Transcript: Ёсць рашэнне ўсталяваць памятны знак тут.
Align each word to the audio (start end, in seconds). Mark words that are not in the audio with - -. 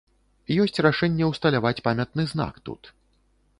Ёсць 0.63 0.81
рашэнне 0.85 1.29
ўсталяваць 1.33 1.83
памятны 1.89 2.27
знак 2.35 2.59
тут. 2.71 2.93